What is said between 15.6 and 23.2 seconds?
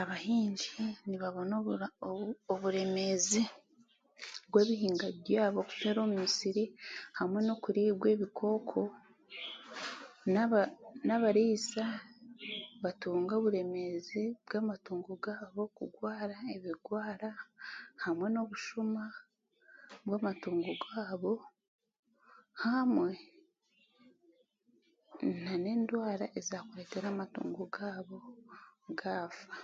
kugwara ebigwara hamwe n'obushuma bw'amatungo gaabo hamwe